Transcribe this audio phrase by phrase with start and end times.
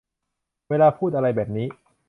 [0.69, 1.67] เวลาพูดอะไรแบบนี้